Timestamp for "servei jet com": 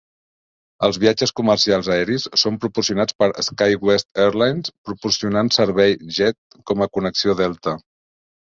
5.61-6.83